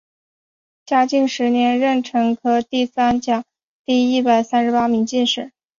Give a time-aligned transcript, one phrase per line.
[0.87, 3.43] 嘉靖十一年壬辰科第三甲
[3.85, 5.51] 第一百八十三名进士。